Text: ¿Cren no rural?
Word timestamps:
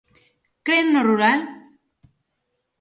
¿Cren 0.65 0.85
no 0.93 1.01
rural? 1.09 1.39